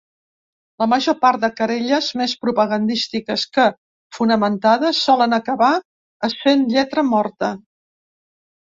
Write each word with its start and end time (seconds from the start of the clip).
La 0.83 0.85
major 0.93 1.15
part 1.25 1.43
de 1.43 1.49
querelles, 1.59 2.07
més 2.21 2.33
propagandístiques 2.47 3.45
que 3.59 3.67
fonamentades, 4.19 5.03
solen 5.11 5.41
acabar 5.41 5.73
essent 6.31 6.69
lletra 6.75 7.07
morta. 7.17 7.57